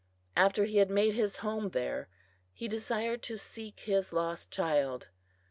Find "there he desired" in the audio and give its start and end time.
1.69-3.21